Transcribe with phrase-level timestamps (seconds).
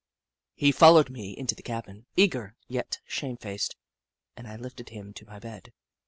[0.55, 3.75] He followed me into the cabin, eager, yet shamefaced,
[4.35, 5.73] and I lifted him to my bed.